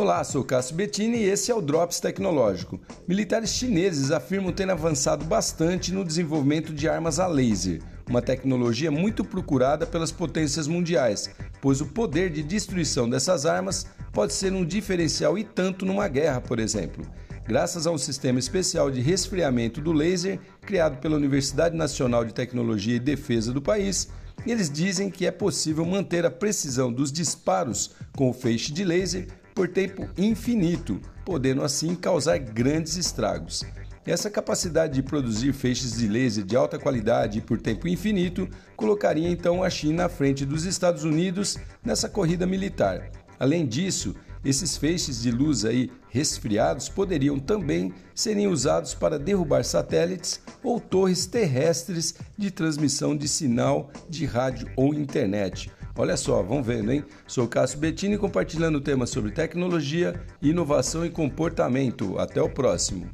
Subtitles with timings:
[0.00, 2.80] Olá, sou Cássio Bettini e esse é o Drops Tecnológico.
[3.06, 9.22] Militares chineses afirmam ter avançado bastante no desenvolvimento de armas a laser, uma tecnologia muito
[9.22, 11.28] procurada pelas potências mundiais,
[11.60, 16.40] pois o poder de destruição dessas armas pode ser um diferencial e tanto numa guerra,
[16.40, 17.04] por exemplo.
[17.46, 22.96] Graças a um sistema especial de resfriamento do laser criado pela Universidade Nacional de Tecnologia
[22.96, 24.08] e Defesa do país,
[24.46, 29.26] eles dizem que é possível manter a precisão dos disparos com o feixe de laser
[29.60, 33.62] por tempo infinito, podendo assim causar grandes estragos.
[34.06, 39.28] Essa capacidade de produzir feixes de laser de alta qualidade e por tempo infinito colocaria
[39.28, 43.10] então a China à frente dos Estados Unidos nessa corrida militar.
[43.38, 50.40] Além disso, esses feixes de luz aí resfriados poderiam também serem usados para derrubar satélites
[50.64, 55.70] ou torres terrestres de transmissão de sinal de rádio ou internet.
[56.00, 57.04] Olha só, vamos vendo, hein?
[57.26, 62.18] Sou Cássio Bettini compartilhando temas sobre tecnologia, inovação e comportamento.
[62.18, 63.06] Até o próximo.